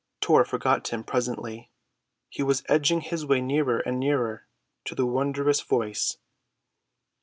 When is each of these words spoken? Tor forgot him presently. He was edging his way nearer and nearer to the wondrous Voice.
Tor 0.19 0.43
forgot 0.45 0.87
him 0.87 1.03
presently. 1.03 1.69
He 2.27 2.41
was 2.41 2.63
edging 2.67 3.01
his 3.01 3.23
way 3.23 3.39
nearer 3.39 3.77
and 3.77 3.99
nearer 3.99 4.47
to 4.85 4.95
the 4.95 5.05
wondrous 5.05 5.61
Voice. 5.61 6.17